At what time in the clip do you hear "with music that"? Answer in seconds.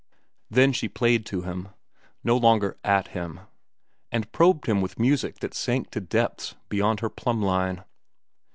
4.81-5.53